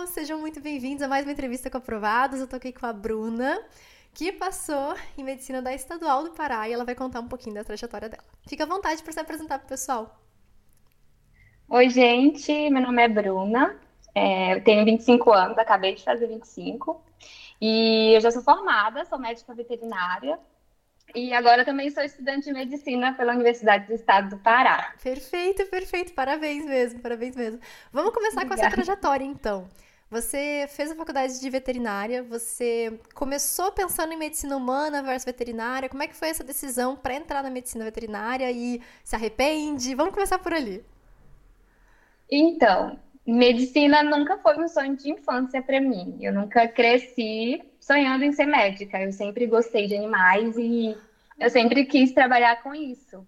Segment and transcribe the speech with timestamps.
[0.00, 2.40] pessoal, sejam muito bem-vindos a mais uma entrevista com aprovados.
[2.40, 3.60] Eu tô aqui com a Bruna,
[4.14, 7.64] que passou em medicina da Estadual do Pará e ela vai contar um pouquinho da
[7.64, 8.24] trajetória dela.
[8.46, 10.18] Fica à vontade para se apresentar pro pessoal.
[11.68, 13.78] Oi, gente, meu nome é Bruna,
[14.14, 17.02] é, eu tenho 25 anos, acabei de fazer 25
[17.60, 20.38] e eu já sou formada, sou médica veterinária
[21.14, 24.94] e agora também sou estudante de medicina pela Universidade do Estado do Pará.
[25.02, 26.12] Perfeito, perfeito.
[26.12, 27.60] Parabéns mesmo, parabéns mesmo.
[27.92, 28.60] Vamos começar Obrigada.
[28.60, 29.68] com essa trajetória, então.
[30.10, 35.88] Você fez a faculdade de veterinária, você começou pensando em medicina humana versus veterinária.
[35.88, 39.94] Como é que foi essa decisão para entrar na medicina veterinária e se arrepende?
[39.94, 40.84] Vamos começar por ali.
[42.28, 46.18] Então, medicina nunca foi um sonho de infância para mim.
[46.20, 49.00] Eu nunca cresci sonhando em ser médica.
[49.00, 50.98] Eu sempre gostei de animais e
[51.38, 53.24] eu sempre quis trabalhar com isso.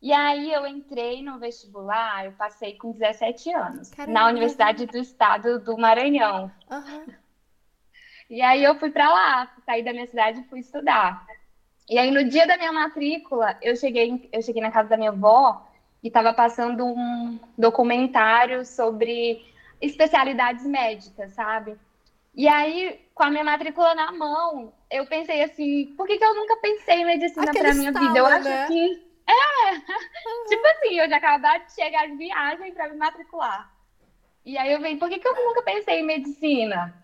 [0.00, 4.12] E aí eu entrei no vestibular, eu passei com 17 anos, Caramba.
[4.12, 6.50] na Universidade do Estado do Maranhão.
[6.70, 7.06] Uhum.
[8.28, 11.26] E aí eu fui para lá, saí da minha cidade e fui estudar.
[11.88, 15.10] E aí no dia da minha matrícula, eu cheguei, eu cheguei na casa da minha
[15.10, 15.66] avó
[16.02, 19.44] e estava passando um documentário sobre
[19.80, 21.76] especialidades médicas, sabe?
[22.34, 26.34] E aí, com a minha matrícula na mão, eu pensei assim, por que, que eu
[26.34, 28.18] nunca pensei em medicina para minha vida?
[28.18, 28.66] Eu acho né?
[28.66, 29.05] que.
[29.26, 29.74] É!
[30.48, 33.72] Tipo assim, eu já acabei de chegar de viagem para me matricular.
[34.44, 36.94] E aí eu veio, por que, que eu nunca pensei em medicina?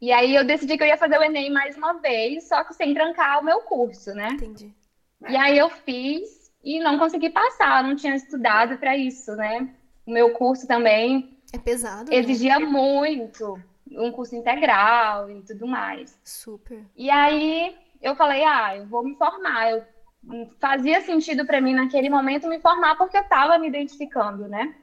[0.00, 2.72] E aí eu decidi que eu ia fazer o Enem mais uma vez, só que
[2.74, 4.28] sem trancar o meu curso, né?
[4.30, 4.72] Entendi.
[5.28, 9.68] E aí eu fiz e não consegui passar, não tinha estudado para isso, né?
[10.06, 12.10] O meu curso também é pesado.
[12.10, 12.16] Né?
[12.16, 12.64] Exigia né?
[12.64, 16.18] muito um curso integral e tudo mais.
[16.24, 16.84] Super.
[16.96, 19.70] E aí eu falei, ah, eu vou me formar.
[19.70, 19.84] Eu,
[20.60, 24.74] fazia sentido para mim naquele momento me formar porque eu estava me identificando, né?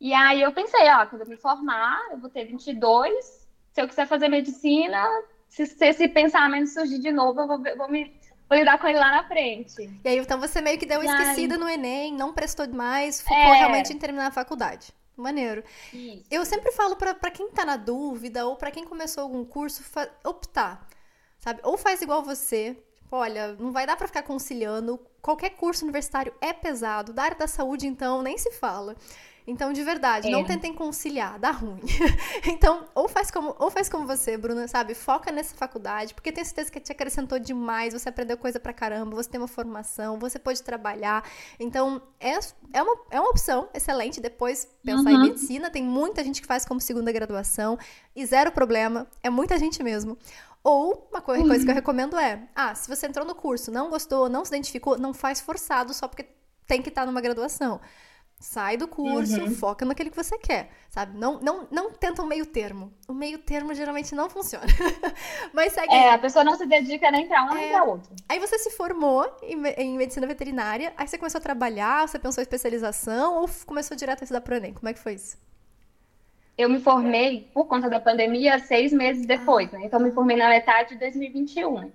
[0.00, 3.24] E aí eu pensei, ó, quando eu me formar, eu vou ter 22.
[3.72, 5.08] Se eu quiser fazer medicina,
[5.48, 8.12] se, se esse pensamento surgir de novo, eu vou, vou me
[8.48, 9.88] vou lidar com ele lá na frente.
[10.04, 13.58] E aí, então você meio que deu esquecida no Enem, não prestou mais, focou é...
[13.58, 14.92] realmente em terminar a faculdade.
[15.16, 15.62] Maneiro.
[15.92, 16.24] Isso.
[16.30, 19.84] Eu sempre falo para quem tá na dúvida ou para quem começou algum curso
[20.24, 20.86] optar,
[21.38, 21.60] sabe?
[21.62, 22.76] Ou faz igual você,
[23.12, 24.98] olha, não vai dar para ficar conciliando.
[25.20, 27.12] Qualquer curso universitário é pesado.
[27.12, 28.96] Da área da saúde, então, nem se fala.
[29.46, 30.30] Então, de verdade, é.
[30.30, 31.80] não tentem conciliar, dá ruim.
[32.46, 34.94] então, ou faz como, ou faz como você, Bruna, sabe?
[34.94, 39.16] Foca nessa faculdade, porque tenho certeza que te acrescentou demais, você aprendeu coisa pra caramba,
[39.16, 41.24] você tem uma formação, você pode trabalhar.
[41.58, 42.38] Então, é,
[42.72, 45.16] é, uma, é uma opção excelente depois pensar uhum.
[45.16, 45.70] em medicina.
[45.70, 47.76] Tem muita gente que faz como segunda graduação
[48.14, 50.16] e zero problema, é muita gente mesmo.
[50.64, 51.80] Ou uma coisa, coisa que eu uhum.
[51.80, 55.40] recomendo é: ah, se você entrou no curso, não gostou, não se identificou, não faz
[55.40, 56.26] forçado só porque
[56.66, 57.80] tem que estar tá numa graduação.
[58.38, 59.54] Sai do curso, uhum.
[59.54, 61.16] foca naquele que você quer, sabe?
[61.16, 62.92] Não, não, não tenta um meio termo.
[63.06, 64.66] O meio termo geralmente não funciona.
[65.54, 65.94] Mas segue.
[65.94, 67.54] É, a pessoa não se dedica nem para um é...
[67.54, 68.12] nem para outro.
[68.28, 72.40] Aí você se formou em, em, medicina veterinária, aí você começou a trabalhar, você pensou
[72.40, 74.74] em especialização ou começou direto a estudar pro Enem?
[74.74, 75.36] Como é que foi isso?
[76.56, 79.84] Eu me formei por conta da pandemia seis meses depois, né?
[79.84, 81.90] Então eu me formei na metade de 2021.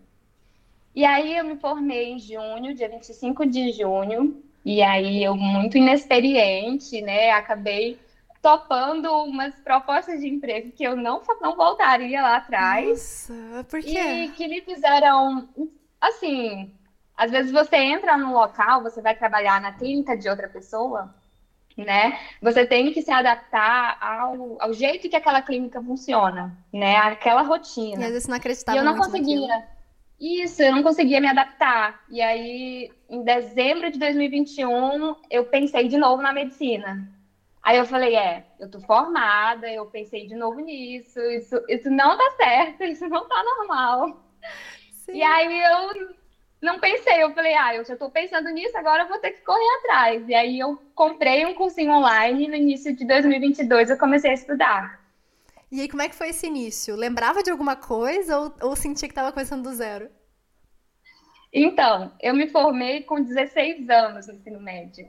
[0.96, 5.78] E aí eu me formei em junho, dia 25 de junho, e aí eu, muito
[5.78, 8.00] inexperiente, né, acabei
[8.42, 13.30] topando umas propostas de emprego que eu não, não voltaria lá atrás.
[13.30, 14.00] Nossa, por quê?
[14.00, 15.48] E que me fizeram,
[16.02, 16.72] assim,
[17.16, 21.14] às vezes você entra num local, você vai trabalhar na clínica de outra pessoa,
[21.78, 22.20] né?
[22.42, 26.98] Você tem que se adaptar ao, ao jeito que aquela clínica funciona, né?
[26.98, 28.02] Aquela rotina.
[28.02, 29.48] E às vezes não acreditava E eu não conseguia.
[29.48, 29.78] Naquilo.
[30.20, 32.04] Isso, eu não conseguia me adaptar.
[32.10, 37.08] E aí, em dezembro de 2021, eu pensei de novo na medicina.
[37.62, 42.18] Aí eu falei, é, eu tô formada, eu pensei de novo nisso, isso, isso não
[42.18, 44.24] tá certo, isso não tá normal.
[45.06, 45.18] Sim.
[45.18, 46.16] E aí eu
[46.62, 49.42] não pensei, eu falei, ah, eu já tô pensando nisso, agora eu vou ter que
[49.42, 50.28] correr atrás.
[50.28, 54.34] E aí eu comprei um cursinho online e no início de 2022 eu comecei a
[54.34, 55.00] estudar.
[55.72, 56.96] E aí, como é que foi esse início?
[56.96, 60.10] Lembrava de alguma coisa ou, ou sentia que estava começando do zero?
[61.52, 65.08] Então, eu me formei com 16 anos no ensino médio.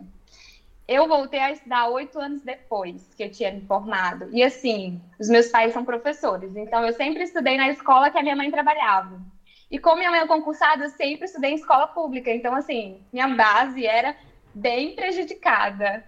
[0.86, 4.28] Eu voltei a estudar oito anos depois que eu tinha me formado.
[4.32, 8.22] E assim, os meus pais são professores, então eu sempre estudei na escola que a
[8.22, 9.20] minha mãe trabalhava.
[9.70, 12.30] E como minha mãe é concursada, eu sempre estudei em escola pública.
[12.30, 14.16] Então, assim, minha base era
[14.54, 16.04] bem prejudicada.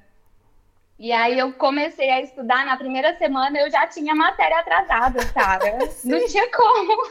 [0.99, 5.79] E aí eu comecei a estudar, na primeira semana eu já tinha matéria atrasada, cara.
[6.05, 7.03] Não tinha como.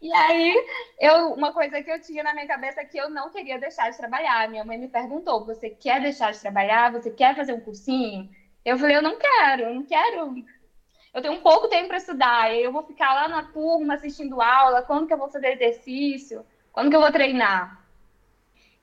[0.00, 0.54] E aí,
[1.00, 3.90] eu, uma coisa que eu tinha na minha cabeça é que eu não queria deixar
[3.90, 4.46] de trabalhar.
[4.50, 6.92] Minha mãe me perguntou: você quer deixar de trabalhar?
[6.92, 8.28] Você quer fazer um cursinho?
[8.64, 10.34] Eu falei, eu não quero, eu não quero.
[11.14, 14.82] Eu tenho um pouco tempo para estudar, eu vou ficar lá na turma assistindo aula,
[14.82, 17.80] quando que eu vou fazer exercício, quando que eu vou treinar.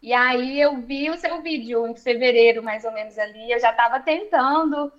[0.02, 3.72] E aí eu vi o seu vídeo em fevereiro, mais ou menos ali, eu já
[3.72, 4.92] estava tentando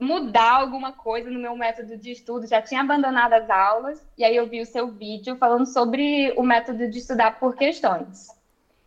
[0.00, 4.34] mudar alguma coisa no meu método de estudo, já tinha abandonado as aulas, e aí
[4.34, 8.28] eu vi o seu vídeo falando sobre o método de estudar por questões.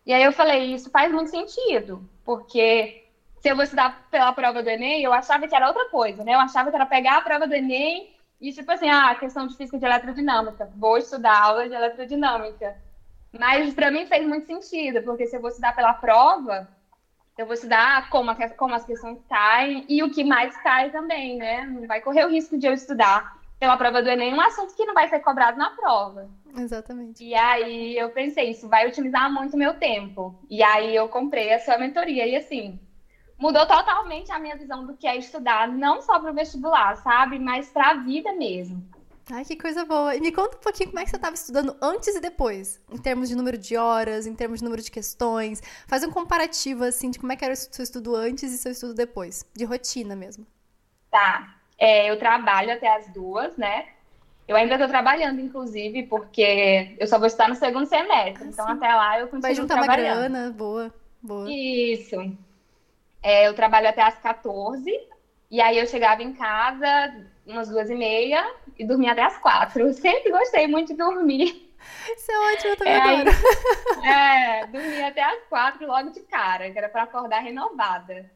[0.04, 3.01] E aí eu falei, isso faz muito sentido, porque
[3.42, 6.36] se eu vou estudar pela prova do Enem, eu achava que era outra coisa, né?
[6.36, 9.58] Eu achava que era pegar a prova do Enem e, tipo assim, ah, questão de
[9.58, 12.76] física de eletrodinâmica, vou estudar aula de eletrodinâmica.
[13.38, 16.68] Mas para mim fez muito sentido, porque se eu vou estudar pela prova,
[17.36, 21.66] eu vou estudar como, como as questões caem e o que mais cai também, né?
[21.66, 24.86] Não vai correr o risco de eu estudar pela prova do Enem um assunto que
[24.86, 26.30] não vai ser cobrado na prova.
[26.56, 27.24] Exatamente.
[27.24, 30.36] E aí eu pensei, isso vai utilizar muito meu tempo.
[30.48, 32.28] E aí eu comprei a sua mentoria.
[32.28, 32.80] E assim,
[33.42, 37.40] mudou totalmente a minha visão do que é estudar, não só para o vestibular, sabe?
[37.40, 38.82] Mas para a vida mesmo.
[39.32, 40.16] Ai, que coisa boa.
[40.16, 42.98] E me conta um pouquinho como é que você estava estudando antes e depois, em
[42.98, 45.62] termos de número de horas, em termos de número de questões.
[45.88, 48.72] Faz um comparativo, assim, de como é que era o seu estudo antes e seu
[48.72, 50.46] estudo depois, de rotina mesmo.
[51.10, 51.56] Tá.
[51.80, 53.88] É, eu trabalho até as duas, né?
[54.48, 58.44] Eu ainda estou trabalhando, inclusive, porque eu só vou estar no segundo semestre.
[58.44, 58.74] Ah, então, sim.
[58.74, 60.94] até lá eu continuo Vai juntar uma grana, boa,
[61.24, 61.52] boa.
[61.52, 62.18] Isso.
[63.22, 64.92] É, eu trabalho até as 14,
[65.50, 67.14] e aí eu chegava em casa
[67.46, 68.44] umas duas e meia
[68.78, 69.94] e dormia até as quatro.
[69.94, 71.72] Sempre gostei muito de dormir.
[72.16, 73.32] Isso é ótimo, eu também é, adoro.
[74.06, 78.30] É, dormia até as quatro logo de cara, que era para acordar renovada.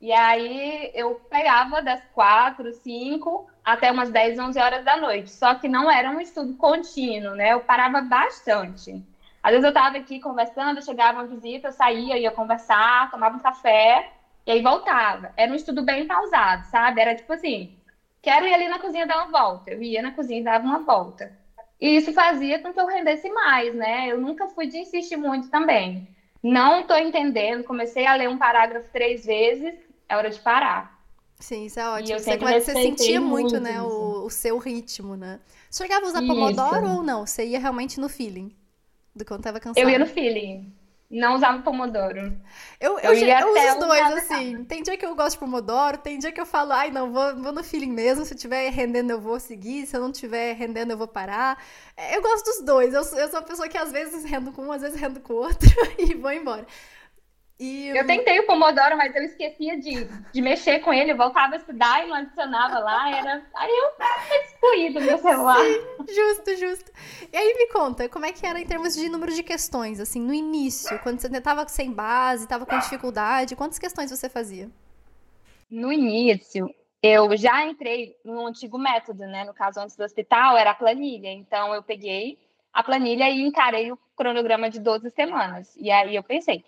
[0.00, 5.30] E aí eu pegava das quatro, cinco, até umas 10, 11 horas da noite.
[5.30, 7.52] Só que não era um estudo contínuo, né?
[7.52, 9.04] Eu parava bastante.
[9.42, 13.40] Às vezes eu estava aqui conversando, chegava uma visita, eu saía, ia conversar, tomava um
[13.40, 14.12] café,
[14.48, 15.30] e aí voltava.
[15.36, 17.02] Era um estudo bem pausado, sabe?
[17.02, 17.76] Era tipo assim,
[18.22, 19.70] quero ir ali na cozinha dar uma volta.
[19.70, 21.36] Eu ia na cozinha e dava uma volta.
[21.78, 24.10] E isso fazia com que eu rendesse mais, né?
[24.10, 26.08] Eu nunca fui de insistir muito também.
[26.42, 29.74] Não estou entendendo, comecei a ler um parágrafo três vezes,
[30.08, 30.98] é hora de parar.
[31.38, 32.18] Sim, isso é ótimo.
[32.18, 35.40] Você, você sentia muito, muito né, o, o, seu ritmo, né?
[35.68, 36.26] Você chegava a usar isso.
[36.26, 37.26] Pomodoro ou não?
[37.26, 38.56] Você ia realmente no feeling
[39.14, 39.84] do quando tava cansado?
[39.84, 40.72] Eu ia no feeling.
[41.10, 42.38] Não usava Pomodoro.
[42.78, 44.62] Eu, eu, eu, eu uso os dois, assim.
[44.64, 47.34] Tem dia que eu gosto de Pomodoro, tem dia que eu falo, ai, não, vou,
[47.36, 48.26] vou no feeling mesmo.
[48.26, 49.86] Se estiver rendendo, eu vou seguir.
[49.86, 51.62] Se eu não estiver rendendo, eu vou parar.
[51.96, 52.92] É, eu gosto dos dois.
[52.92, 55.32] Eu, eu sou uma pessoa que às vezes rendo com um, às vezes rendo com
[55.32, 56.66] o outro e vou embora.
[57.60, 61.54] E eu tentei o Pomodoro, mas eu esquecia de, de mexer com ele, eu voltava
[61.54, 63.44] a estudar e não adicionava lá, era.
[63.52, 63.92] Aí eu
[64.44, 65.58] excluído meu celular.
[65.58, 66.92] Sim, justo, justo.
[67.32, 70.20] E aí me conta, como é que era em termos de número de questões, assim,
[70.20, 74.70] no início, quando você estava sem base, estava com dificuldade, quantas questões você fazia?
[75.68, 76.72] No início,
[77.02, 79.44] eu já entrei no antigo método, né?
[79.44, 81.32] No caso, antes do hospital, era a planilha.
[81.32, 82.38] Então, eu peguei
[82.72, 85.74] a planilha e encarei o cronograma de 12 semanas.
[85.76, 86.64] E aí eu pensei,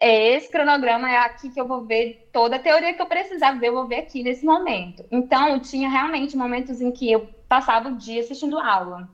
[0.00, 3.58] é esse cronograma é aqui que eu vou ver toda a teoria que eu precisava
[3.58, 5.04] ver, eu vou ver aqui nesse momento.
[5.10, 9.08] Então, tinha realmente momentos em que eu passava o dia assistindo aula,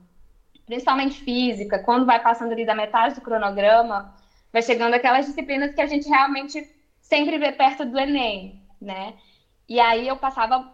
[0.65, 4.13] principalmente física, quando vai passando ali da metade do cronograma,
[4.51, 6.67] vai chegando aquelas disciplinas que a gente realmente
[7.01, 9.13] sempre vê perto do Enem, né?
[9.67, 10.69] E aí eu passava,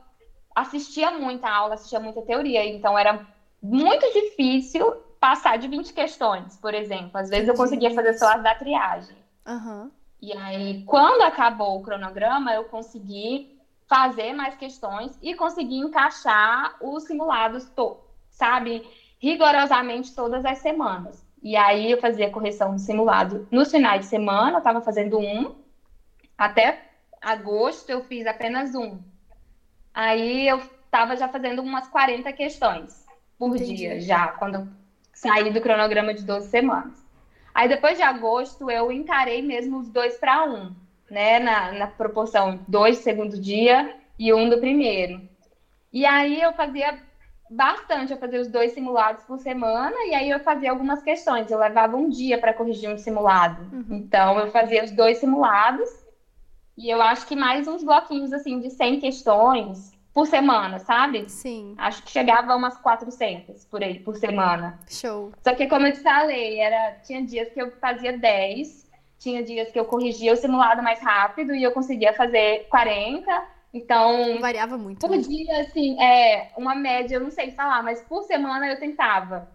[0.56, 3.28] assistia muita aula, assistia muita teoria, então era
[3.62, 7.12] muito difícil passar de 20 questões, por exemplo.
[7.20, 9.18] Às vezes eu conseguia fazer só as da triagem.
[9.48, 9.92] Uhum.
[10.22, 13.58] E aí, quando acabou o cronograma, eu consegui
[13.88, 17.68] fazer mais questões e consegui encaixar os simulados,
[18.30, 18.88] sabe,
[19.20, 21.26] rigorosamente todas as semanas.
[21.42, 25.56] E aí eu fazia correção do simulado nos finais de semana, eu estava fazendo um.
[26.38, 26.82] Até
[27.22, 29.00] agosto eu fiz apenas um.
[29.94, 33.06] Aí eu estava já fazendo umas 40 questões
[33.38, 33.76] por Entendi.
[33.76, 34.68] dia, já, quando eu
[35.14, 37.09] saí do cronograma de 12 semanas.
[37.60, 40.74] Aí depois de agosto eu encarei mesmo os dois para um,
[41.12, 41.40] né?
[41.40, 45.22] Na, na proporção dois do segundo dia e um do primeiro.
[45.92, 46.98] E aí eu fazia
[47.52, 51.52] bastante, eu fazia os dois simulados por semana e aí eu fazia algumas questões.
[51.52, 53.62] Eu levava um dia para corrigir um simulado.
[53.74, 53.98] Uhum.
[53.98, 55.90] Então eu fazia os dois simulados
[56.78, 61.30] e eu acho que mais uns bloquinhos assim de 100 questões por semana, sabe?
[61.30, 61.76] Sim.
[61.78, 64.80] Acho que chegava a umas 400 por aí, por semana.
[64.90, 65.32] Show.
[65.44, 68.90] Só que, como eu te falei, era, tinha dias que eu fazia 10,
[69.20, 73.60] tinha dias que eu corrigia o simulado mais rápido e eu conseguia fazer 40.
[73.74, 74.40] Então.
[74.40, 75.00] Variava muito.
[75.00, 75.18] Por né?
[75.18, 79.48] dia, assim, é uma média, eu não sei falar, mas por semana eu tentava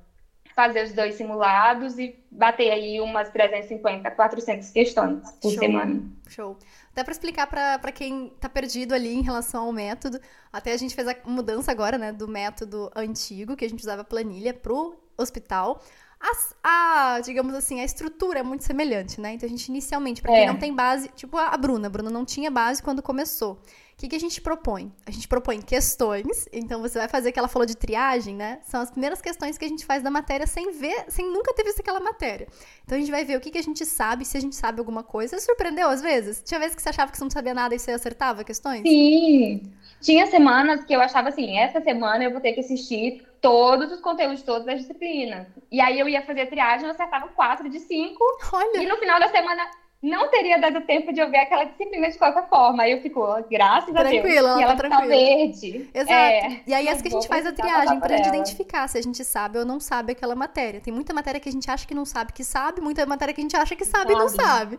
[0.55, 5.59] fazer os dois simulados e bater aí umas 350, 400 questões por Show.
[5.59, 6.03] semana.
[6.29, 6.57] Show.
[6.95, 10.21] Dá para explicar para quem tá perdido ali em relação ao método.
[10.53, 14.05] Até a gente fez a mudança agora, né, do método antigo, que a gente usava
[14.05, 15.83] planilha, pro hospital.
[16.25, 19.35] A, a, digamos assim, a estrutura é muito semelhante, né?
[19.35, 20.47] Então a gente inicialmente, para quem é.
[20.47, 23.53] não tem base, tipo a Bruna, a Bruna não tinha base quando começou.
[23.93, 24.91] O que, que a gente propõe?
[25.07, 28.59] A gente propõe questões, então você vai fazer que ela falou de triagem, né?
[28.65, 31.63] São as primeiras questões que a gente faz da matéria sem ver, sem nunca ter
[31.63, 32.49] visto aquela matéria.
[32.85, 34.81] Então a gente vai ver o que, que a gente sabe, se a gente sabe
[34.81, 35.39] alguma coisa.
[35.39, 36.43] Você surpreendeu às vezes?
[36.43, 38.83] Tinha vezes que você achava que você não sabia nada e você acertava questões?
[38.83, 39.63] Sim.
[40.05, 44.01] Tinha semanas que eu achava assim, essa semana eu vou ter que assistir todos os
[44.01, 45.49] conteúdos, todas as disciplinas.
[45.73, 48.23] E aí eu ia fazer a triagem, eu acertava quatro de cinco.
[48.53, 48.83] Olha.
[48.83, 49.67] E no final da semana
[50.05, 52.83] não teria dado tempo de ouvir aquela disciplina de qualquer forma.
[52.83, 54.21] Aí eu fico, graças a Deus.
[54.21, 55.89] Tranquila, e ela tá, tá verde.
[55.95, 56.13] Exato.
[56.13, 59.03] É, e aí é que a gente faz a triagem pra gente identificar se a
[59.03, 60.79] gente sabe ou não sabe aquela matéria.
[60.79, 63.41] Tem muita matéria que a gente acha que não sabe que sabe, muita matéria que
[63.41, 64.15] a gente acha que sabe, sabe.
[64.15, 64.79] e não sabe.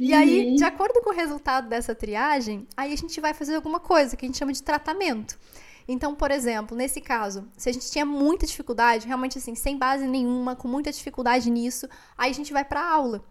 [0.00, 0.18] E uhum.
[0.18, 4.16] aí, de acordo com o resultado dessa triagem, aí a gente vai fazer alguma coisa
[4.16, 5.38] que a gente chama de tratamento.
[5.86, 10.06] Então, por exemplo, nesse caso, se a gente tinha muita dificuldade, realmente assim, sem base
[10.06, 11.86] nenhuma, com muita dificuldade nisso,
[12.18, 13.22] aí a gente vai para aula.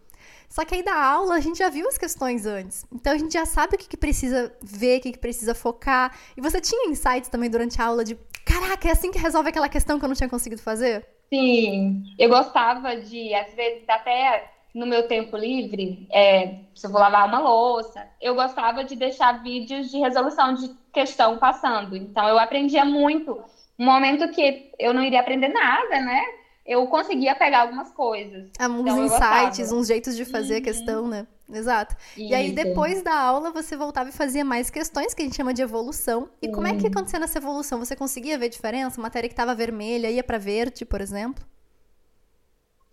[0.54, 2.86] Só que aí da aula a gente já viu as questões antes.
[2.94, 6.16] Então a gente já sabe o que, que precisa ver, o que, que precisa focar.
[6.38, 9.68] E você tinha insights também durante a aula de caraca, é assim que resolve aquela
[9.68, 11.08] questão que eu não tinha conseguido fazer?
[11.34, 17.02] Sim, eu gostava de, às vezes, até no meu tempo livre, é, se eu vou
[17.02, 21.98] lavar uma louça, eu gostava de deixar vídeos de resolução de questão passando.
[21.98, 23.44] Então eu aprendia muito.
[23.80, 26.24] Um momento que eu não iria aprender nada, né?
[26.65, 28.50] Eu conseguia pegar algumas coisas.
[28.58, 30.60] Ah, uns então, insights, uns jeitos de fazer uhum.
[30.60, 31.27] a questão, né?
[31.51, 31.96] Exato.
[32.17, 32.32] Isso.
[32.32, 35.53] E aí, depois da aula, você voltava e fazia mais questões, que a gente chama
[35.53, 36.29] de evolução.
[36.41, 37.79] E como é que acontecia nessa evolução?
[37.79, 39.01] Você conseguia ver diferença?
[39.01, 41.43] Matéria que estava vermelha ia para verde, por exemplo?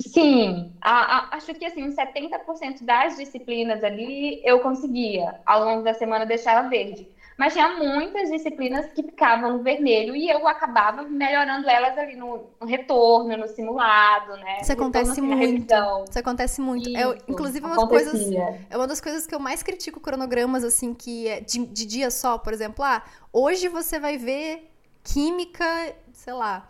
[0.01, 5.93] Sim, a, a, acho que assim, 70% das disciplinas ali eu conseguia ao longo da
[5.93, 7.07] semana deixar ela verde.
[7.41, 12.51] Mas tinha muitas disciplinas que ficavam no vermelho e eu acabava melhorando elas ali no,
[12.61, 14.59] no retorno, no simulado, né?
[14.61, 15.75] Isso acontece retorno, assim, muito.
[16.11, 16.89] Isso acontece muito.
[16.91, 18.31] Isso, é, inclusive, uma das, coisas,
[18.69, 22.11] é uma das coisas que eu mais critico cronogramas, assim, que é de, de dia
[22.11, 22.85] só, por exemplo.
[22.85, 24.71] Ah, hoje você vai ver
[25.03, 25.65] química,
[26.13, 26.69] sei lá,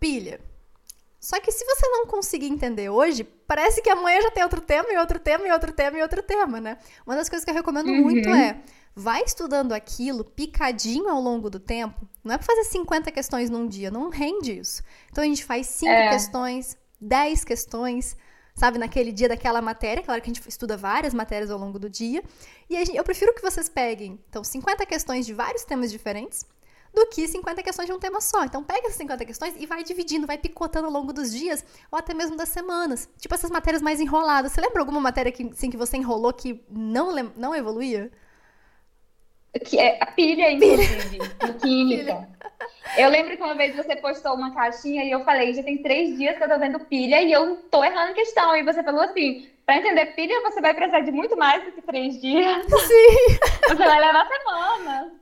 [0.00, 0.40] pilha.
[1.20, 4.92] Só que se você não conseguir entender hoje, parece que amanhã já tem outro tema,
[4.92, 6.78] e outro tema, e outro tema, e outro tema, né?
[7.06, 8.02] Uma das coisas que eu recomendo uhum.
[8.02, 8.56] muito é
[8.94, 12.08] vai estudando aquilo picadinho ao longo do tempo.
[12.22, 14.82] Não é para fazer 50 questões num dia, não rende isso.
[15.10, 16.10] Então a gente faz 5 é.
[16.10, 18.16] questões, 10 questões,
[18.54, 20.02] sabe, naquele dia daquela matéria.
[20.02, 22.22] Claro que a gente estuda várias matérias ao longo do dia.
[22.70, 26.46] E gente, eu prefiro que vocês peguem, então, 50 questões de vários temas diferentes
[26.94, 28.44] do que 50 questões de um tema só.
[28.44, 31.98] Então pega essas 50 questões e vai dividindo, vai picotando ao longo dos dias ou
[31.98, 33.08] até mesmo das semanas.
[33.18, 34.52] Tipo essas matérias mais enroladas.
[34.52, 38.12] Você lembra alguma matéria que, assim, que você enrolou que não, não evoluía?
[39.64, 42.28] Que é a pilha, inclusive, em química.
[42.96, 46.16] Eu lembro que uma vez você postou uma caixinha e eu falei, já tem três
[46.16, 48.56] dias que eu tô vendo pilha e eu tô errando questão.
[48.56, 51.80] E você falou assim, para entender pilha, você vai precisar de muito mais do que
[51.80, 52.66] três dias.
[52.66, 53.38] Sim.
[53.66, 55.12] Você vai levar semanas.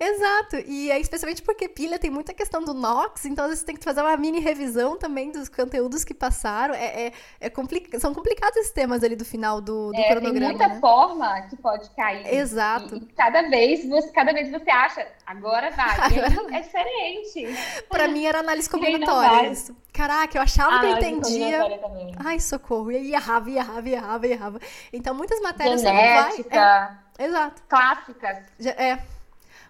[0.00, 0.56] Exato.
[0.66, 4.00] E é especialmente porque pilha tem muita questão do NOx, então você tem que fazer
[4.00, 6.74] uma mini revisão também dos conteúdos que passaram.
[6.74, 10.58] É, é, é compli são complicados esses temas ali do final do, do é, cronograma.
[10.58, 10.80] Tem muita né?
[10.80, 12.26] forma que pode cair.
[12.34, 12.96] Exato.
[12.96, 15.94] E, cada vez você, cada vez você acha, agora vai.
[15.94, 16.56] Agora...
[16.56, 17.56] é diferente.
[17.88, 19.76] Para mim era análise combinatória isso.
[19.94, 21.80] Caraca, eu achava ah, que eu entendia.
[22.24, 22.90] Ai, socorro.
[22.90, 23.58] E aí errava, e
[23.92, 24.60] errava, e errava, errava.
[24.92, 26.98] Então, muitas matérias Genética, você não vai.
[27.18, 27.62] É, exato.
[27.68, 28.38] Clássicas.
[28.76, 28.98] É.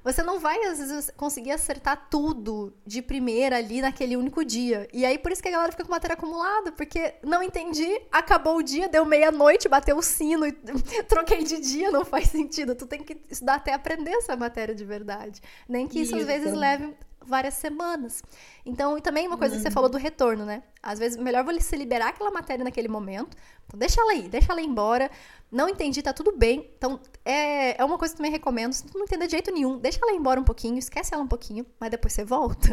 [0.05, 4.87] Você não vai, às vezes, conseguir acertar tudo de primeira ali naquele único dia.
[4.93, 8.59] E aí, por isso que a galera fica com matéria acumulada, porque não entendi, acabou
[8.59, 10.53] o dia, deu meia-noite, bateu o sino e
[11.09, 12.75] troquei de dia, não faz sentido.
[12.75, 15.41] Tu tem que estudar até aprender essa matéria de verdade.
[15.67, 16.21] Nem que isso, isso.
[16.21, 16.95] às vezes leve
[17.27, 18.23] várias semanas.
[18.65, 19.59] Então, e também uma coisa uhum.
[19.59, 19.75] que você uhum.
[19.75, 20.63] falou do retorno, né?
[20.83, 23.37] Às vezes, melhor você liberar aquela matéria naquele momento.
[23.67, 25.11] Então, deixa ela aí, deixa ela ir embora.
[25.51, 26.71] Não entendi, tá tudo bem.
[26.77, 28.73] Então, é, é uma coisa que também recomendo.
[28.73, 31.23] Se tu não entender de jeito nenhum, deixa ela ir embora um pouquinho, esquece ela
[31.23, 32.69] um pouquinho, mas depois você volta.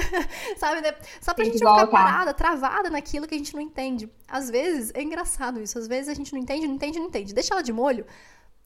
[0.56, 0.80] Sabe?
[0.80, 0.94] Né?
[1.20, 4.10] Só pra Tem gente não ficar parada, travada naquilo que a gente não entende.
[4.28, 5.78] Às vezes, é engraçado isso.
[5.78, 7.34] Às vezes a gente não entende, não entende, não entende.
[7.34, 8.06] Deixa ela de molho.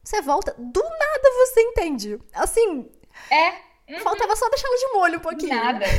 [0.02, 2.18] Você volta, do nada você entende.
[2.32, 2.90] Assim.
[3.30, 3.98] É, Uhum.
[4.00, 5.54] Faltava só deixar ela de molho um pouquinho.
[5.54, 5.84] Nada.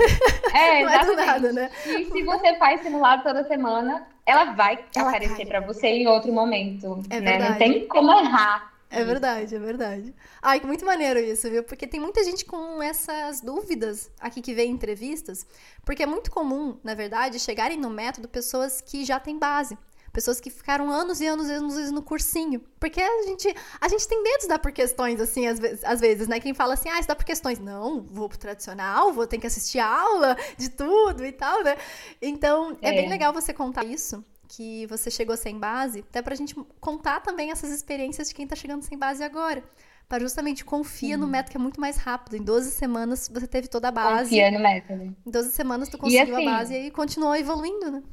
[0.53, 1.71] É, não é nada, né?
[1.85, 6.31] E se você faz simulado toda semana, ela vai ela aparecer para você em outro
[6.33, 7.01] momento.
[7.09, 7.39] É né?
[7.39, 8.71] Não tem como errar.
[8.89, 10.13] É verdade, é verdade.
[10.41, 11.63] Ai, que muito maneiro isso, viu?
[11.63, 15.47] Porque tem muita gente com essas dúvidas aqui que vê em entrevistas,
[15.85, 19.77] porque é muito comum, na verdade, chegarem no método pessoas que já têm base.
[20.11, 22.59] Pessoas que ficaram anos e anos e anos no cursinho.
[22.79, 25.99] Porque a gente, a gente tem medo de dar por questões, assim, às vezes, às
[25.99, 26.39] vezes, né?
[26.39, 27.59] Quem fala assim, ah, isso dá por questões.
[27.59, 31.77] Não, vou pro tradicional, vou ter que assistir aula de tudo e tal, né?
[32.21, 36.35] Então, é, é bem legal você contar isso que você chegou sem base, até pra
[36.35, 39.63] gente contar também essas experiências de quem tá chegando sem base agora.
[40.09, 42.35] Para justamente confia no método que é muito mais rápido.
[42.35, 44.23] Em 12 semanas você teve toda a base.
[44.29, 45.03] Confia no método.
[45.25, 48.03] Em 12 semanas tu conseguiu assim, a base e aí continuou evoluindo, né?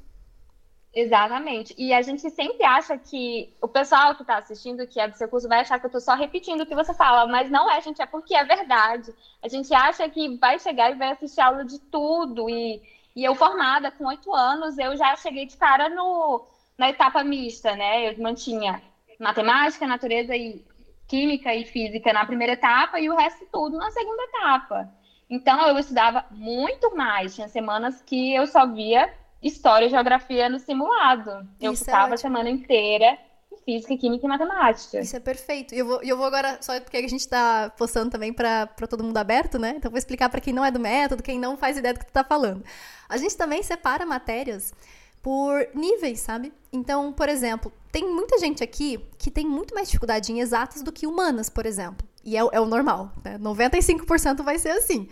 [1.01, 1.73] Exatamente.
[1.79, 5.29] E a gente sempre acha que o pessoal que está assistindo, que é do seu
[5.29, 7.81] curso, vai achar que eu estou só repetindo o que você fala, mas não é,
[7.81, 9.15] gente, é porque é verdade.
[9.41, 12.51] A gente acha que vai chegar e vai assistir aula de tudo.
[12.51, 12.83] E,
[13.15, 16.45] e eu, formada com oito anos, eu já cheguei de cara no,
[16.77, 18.11] na etapa mista, né?
[18.11, 18.83] Eu mantinha
[19.21, 20.65] matemática, natureza e
[21.07, 24.93] química e física na primeira etapa e o resto tudo na segunda etapa.
[25.31, 27.37] Então eu estudava muito mais.
[27.37, 29.09] Tinha semanas que eu só via
[29.43, 31.49] história e geografia no simulado.
[31.61, 33.19] Eu Isso é ficava é a semana inteira
[33.53, 35.01] em física, química e matemática.
[35.01, 35.75] Isso é perfeito.
[35.75, 39.05] E eu vou, eu vou agora, só porque a gente está postando também para todo
[39.05, 39.75] mundo aberto, né?
[39.77, 42.07] Então vou explicar para quem não é do método, quem não faz ideia do que
[42.07, 42.65] tu tá falando.
[43.09, 44.75] A gente também separa matérias
[45.23, 46.53] por níveis, sabe?
[46.73, 50.93] Então, por exemplo, tem muita gente aqui que tem muito mais dificuldade em exatas do
[50.93, 52.07] que humanas, por exemplo.
[52.25, 53.39] E é, é o normal, né?
[53.39, 55.09] 95% vai ser assim.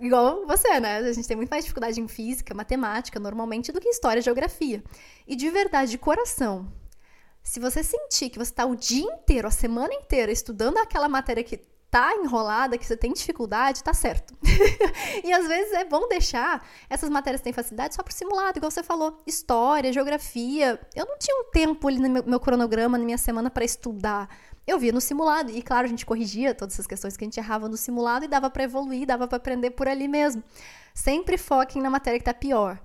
[0.00, 0.98] Igual você, né?
[0.98, 4.82] A gente tem muito mais dificuldade em física, matemática, normalmente, do que história e geografia.
[5.26, 6.72] E de verdade, de coração,
[7.42, 11.44] se você sentir que você está o dia inteiro, a semana inteira, estudando aquela matéria
[11.44, 11.60] que
[11.94, 14.36] tá enrolada, que você tem dificuldade, tá certo.
[15.22, 18.68] e às vezes é bom deixar essas matérias que têm facilidade só pro simulado, igual
[18.68, 20.80] você falou, história, geografia.
[20.92, 24.28] Eu não tinha um tempo ali no meu, meu cronograma, na minha semana para estudar.
[24.66, 27.38] Eu via no simulado e claro, a gente corrigia todas essas questões que a gente
[27.38, 30.42] errava no simulado e dava para evoluir, dava para aprender por ali mesmo.
[30.92, 32.76] Sempre foquem na matéria que tá pior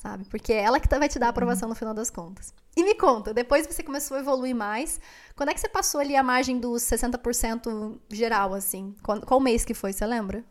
[0.00, 0.24] sabe?
[0.24, 2.54] Porque é ela que tá, vai te dar a aprovação no final das contas.
[2.74, 4.98] E me conta, depois você começou a evoluir mais,
[5.36, 8.94] quando é que você passou ali a margem dos 60% geral, assim?
[9.02, 10.42] Qual, qual mês que foi, você lembra?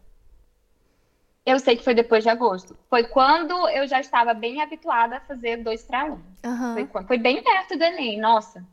[1.43, 2.77] Eu sei que foi depois de agosto.
[2.89, 6.19] Foi quando eu já estava bem habituada a fazer dois para um.
[6.45, 6.87] Uhum.
[6.87, 8.63] Foi, foi, bem perto do Enem, nossa.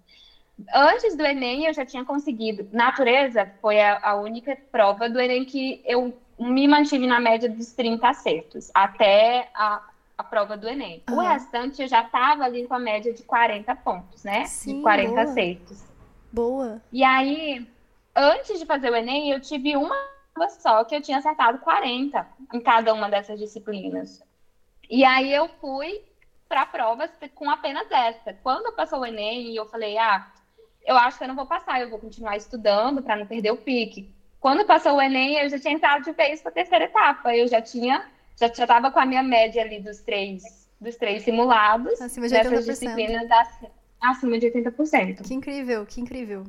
[0.74, 2.68] Antes do Enem, eu já tinha conseguido.
[2.70, 7.72] Natureza foi a, a única prova do Enem que eu me mantive na média dos
[7.72, 9.82] 30 acertos, até a,
[10.18, 11.02] a prova do Enem.
[11.09, 11.16] Uhum.
[11.16, 14.44] O restante eu já estava ali com a média de 40 pontos, né?
[14.46, 15.22] Sim, de 40 boa.
[15.22, 15.85] aceitos.
[16.33, 16.83] Boa.
[16.92, 17.66] E aí,
[18.14, 19.94] antes de fazer o Enem, eu tive uma
[20.50, 24.22] só que eu tinha acertado 40 em cada uma dessas disciplinas.
[24.88, 26.02] E aí eu fui
[26.46, 28.35] para provas com apenas essa.
[28.42, 30.26] Quando passou o Enem, eu falei: "Ah,
[30.85, 33.57] eu acho que eu não vou passar, eu vou continuar estudando para não perder o
[33.57, 34.14] pique".
[34.38, 37.35] Quando passou o Enem, eu já tinha entrado de vez para a terceira etapa.
[37.35, 42.01] Eu já tinha já estava com a minha média ali dos três, dos três simulados.
[42.01, 42.51] Acima de 80%.
[42.51, 43.29] Dessas disciplinas
[44.01, 45.22] acima de 80%.
[45.22, 46.44] Que incrível, que incrível.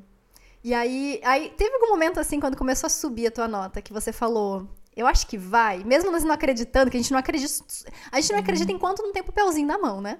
[0.63, 3.93] E aí, aí, teve algum momento assim, quando começou a subir a tua nota, que
[3.93, 7.63] você falou, eu acho que vai, mesmo nós não acreditando, que a gente não acredita.
[8.11, 10.17] A gente não acredita enquanto não tem papelzinho na mão, né?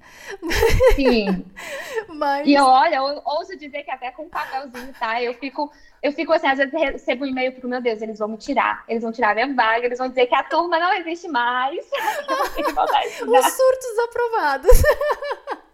[0.96, 1.46] Sim.
[2.08, 2.48] Mas...
[2.48, 5.22] E olha, eu ouso dizer que até com papelzinho, tá?
[5.22, 8.28] Eu fico eu fico assim, às vezes recebo um e-mail pro meu Deus, eles vão
[8.28, 11.28] me tirar, eles vão tirar minha vaga, eles vão dizer que a turma não existe
[11.28, 11.84] mais.
[11.90, 14.78] Os surtos aprovados.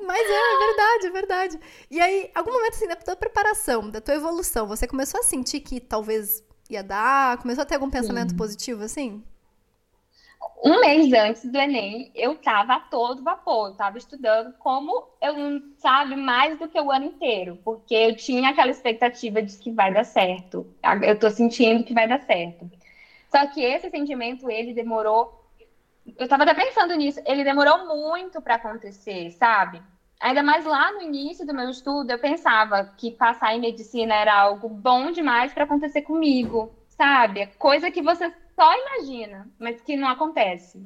[0.00, 1.60] Mas é, é verdade, é verdade.
[1.90, 5.60] E aí, algum momento assim, da tua preparação, da tua evolução, você começou a sentir
[5.60, 7.38] que talvez ia dar?
[7.38, 8.36] Começou a ter algum pensamento Sim.
[8.36, 9.22] positivo assim?
[10.62, 15.34] um mês antes do Enem, eu estava a todo vapor, eu estava estudando como eu,
[15.78, 19.92] sabe, mais do que o ano inteiro, porque eu tinha aquela expectativa de que vai
[19.92, 20.66] dar certo.
[21.02, 22.70] Eu estou sentindo que vai dar certo.
[23.30, 25.44] Só que esse sentimento, ele demorou.
[26.16, 29.82] Eu estava até pensando nisso, ele demorou muito para acontecer, sabe?
[30.20, 34.34] Ainda mais lá no início do meu estudo, eu pensava que passar em medicina era
[34.34, 37.46] algo bom demais para acontecer comigo, sabe?
[37.58, 40.84] Coisa que você só imagina, mas que não acontece.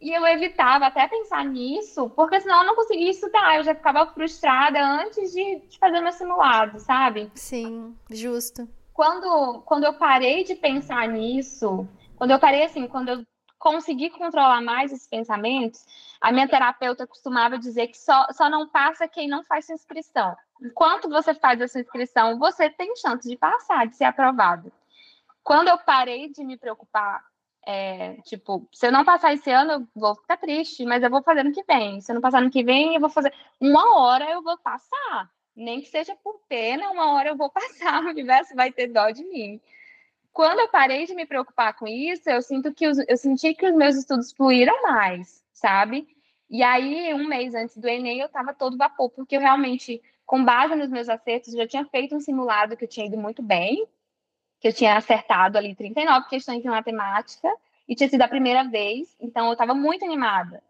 [0.00, 4.06] E eu evitava até pensar nisso, porque senão eu não conseguia estudar, eu já ficava
[4.06, 7.30] frustrada antes de, de fazer meu simulado, sabe?
[7.34, 8.66] Sim, justo.
[8.92, 13.22] Quando, quando eu parei de pensar nisso, quando eu parei assim, quando eu
[13.62, 15.86] consegui controlar mais esses pensamentos,
[16.20, 20.36] a minha terapeuta costumava dizer que só, só não passa quem não faz sua inscrição.
[20.60, 24.72] Enquanto você faz a sua inscrição, você tem chance de passar, de ser aprovado.
[25.44, 27.24] Quando eu parei de me preocupar,
[27.64, 31.22] é, tipo, se eu não passar esse ano, eu vou ficar triste, mas eu vou
[31.22, 32.00] fazer no que vem.
[32.00, 33.32] Se eu não passar no que vem, eu vou fazer.
[33.60, 35.30] Uma hora eu vou passar.
[35.54, 38.02] Nem que seja por pena, uma hora eu vou passar.
[38.02, 39.60] O universo vai ter dó de mim.
[40.32, 43.66] Quando eu parei de me preocupar com isso, eu sinto que os, eu senti que
[43.66, 46.08] os meus estudos fluíram mais, sabe?
[46.48, 50.44] E aí, um mês antes do Enem, eu estava todo vapor, porque eu realmente, com
[50.44, 53.86] base nos meus acertos, já tinha feito um simulado que eu tinha ido muito bem,
[54.58, 57.48] que eu tinha acertado ali 39 questões de matemática,
[57.86, 60.62] e tinha sido a primeira vez, então eu estava muito animada.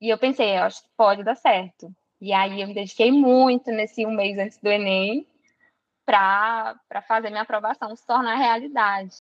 [0.00, 1.94] E eu pensei, eu acho que pode dar certo.
[2.20, 5.26] E aí eu me dediquei muito nesse um mês antes do Enem
[6.04, 9.12] para fazer minha aprovação se tornar realidade.